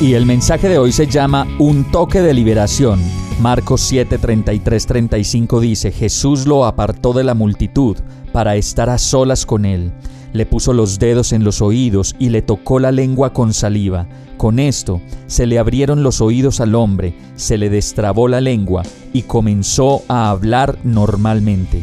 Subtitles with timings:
[0.00, 3.00] Y el mensaje de hoy se llama Un toque de liberación.
[3.40, 7.96] Marcos 7, 33, 35 dice, Jesús lo apartó de la multitud
[8.32, 9.90] para estar a solas con él.
[10.32, 14.06] Le puso los dedos en los oídos y le tocó la lengua con saliva.
[14.36, 19.22] Con esto se le abrieron los oídos al hombre, se le destrabó la lengua y
[19.22, 21.82] comenzó a hablar normalmente.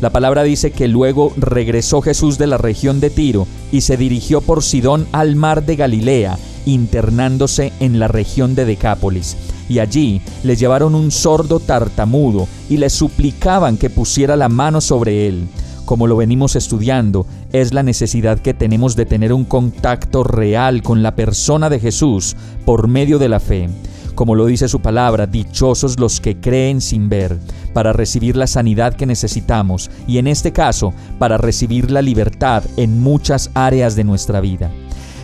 [0.00, 4.40] La palabra dice que luego regresó Jesús de la región de Tiro y se dirigió
[4.40, 9.36] por Sidón al mar de Galilea, internándose en la región de Decápolis.
[9.68, 15.28] Y allí le llevaron un sordo tartamudo y le suplicaban que pusiera la mano sobre
[15.28, 15.48] él
[15.84, 21.02] como lo venimos estudiando, es la necesidad que tenemos de tener un contacto real con
[21.02, 23.68] la persona de Jesús por medio de la fe.
[24.14, 27.38] Como lo dice su palabra, dichosos los que creen sin ver,
[27.72, 33.00] para recibir la sanidad que necesitamos y en este caso, para recibir la libertad en
[33.00, 34.70] muchas áreas de nuestra vida.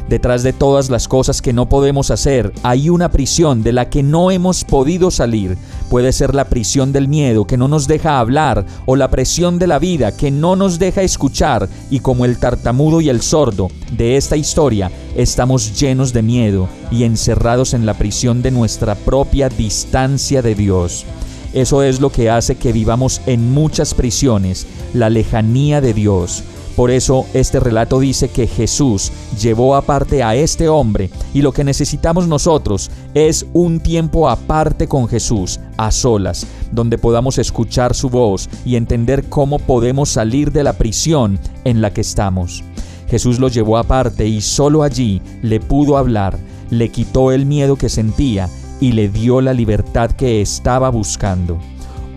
[0.08, 4.02] Detrás de todas las cosas que no podemos hacer hay una prisión de la que
[4.02, 5.58] no hemos podido salir.
[5.90, 9.66] Puede ser la prisión del miedo que no nos deja hablar o la presión de
[9.66, 14.16] la vida que no nos deja escuchar y como el tartamudo y el sordo de
[14.16, 20.40] esta historia estamos llenos de miedo y encerrados en la prisión de nuestra propia distancia
[20.40, 21.04] de Dios.
[21.52, 26.44] Eso es lo que hace que vivamos en muchas prisiones, la lejanía de Dios.
[26.78, 31.64] Por eso este relato dice que Jesús llevó aparte a este hombre y lo que
[31.64, 38.48] necesitamos nosotros es un tiempo aparte con Jesús, a solas, donde podamos escuchar su voz
[38.64, 42.62] y entender cómo podemos salir de la prisión en la que estamos.
[43.08, 46.38] Jesús lo llevó aparte y solo allí le pudo hablar,
[46.70, 48.48] le quitó el miedo que sentía
[48.80, 51.58] y le dio la libertad que estaba buscando.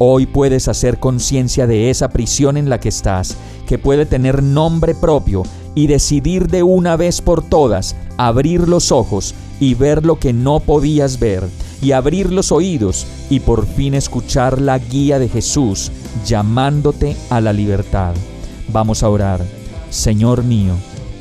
[0.03, 4.95] Hoy puedes hacer conciencia de esa prisión en la que estás, que puede tener nombre
[4.95, 5.43] propio,
[5.75, 10.59] y decidir de una vez por todas abrir los ojos y ver lo que no
[10.59, 11.47] podías ver,
[11.83, 15.91] y abrir los oídos y por fin escuchar la guía de Jesús
[16.25, 18.15] llamándote a la libertad.
[18.69, 19.45] Vamos a orar.
[19.91, 20.73] Señor mío,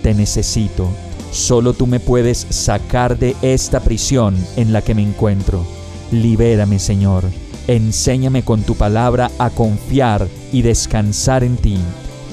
[0.03, 0.89] te necesito.
[1.33, 5.67] Solo tú me puedes sacar de esta prisión en la que me encuentro.
[6.13, 7.25] Libérame, Señor.
[7.67, 11.79] Enséñame con tu palabra a confiar y descansar en ti.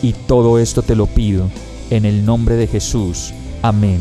[0.02, 1.50] Y todo esto te lo pido
[1.90, 3.34] en el nombre de Jesús.
[3.62, 4.00] Amén.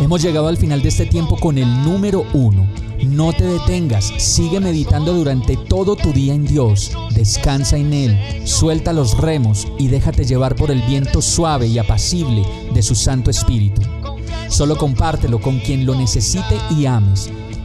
[0.00, 2.68] Hemos llegado al final de este tiempo con el número uno.
[3.04, 8.92] No te detengas, sigue meditando durante todo tu día en Dios, descansa en Él, suelta
[8.92, 12.42] los remos y déjate llevar por el viento suave y apacible
[12.74, 13.82] de su Santo Espíritu.
[14.48, 17.30] Solo compártelo con quien lo necesite y ames